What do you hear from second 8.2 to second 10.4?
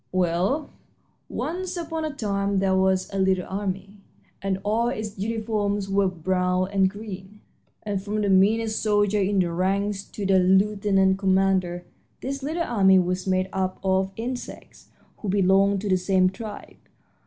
the meanest soldier in the ranks to the